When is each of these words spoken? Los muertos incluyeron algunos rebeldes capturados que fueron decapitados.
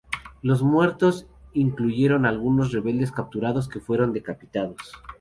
Los 0.41 0.63
muertos 0.63 1.27
incluyeron 1.53 2.25
algunos 2.25 2.71
rebeldes 2.71 3.11
capturados 3.11 3.69
que 3.69 3.79
fueron 3.81 4.13
decapitados. 4.13 4.93